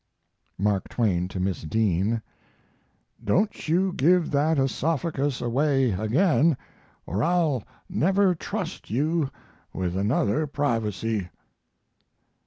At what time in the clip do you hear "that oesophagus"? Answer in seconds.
4.31-5.41